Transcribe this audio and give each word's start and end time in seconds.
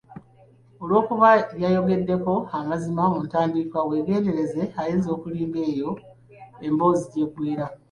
Olwokuba 0.81 1.29
yayogeddeko 1.63 2.33
amazima 2.59 3.03
mu 3.13 3.19
ntandikwa; 3.27 3.79
weegendereze 3.89 4.61
ayinza 4.81 5.09
okulimba 5.15 5.59
eyo 5.69 5.89
emboozi 6.67 7.05
gy’eggweera. 7.11 7.65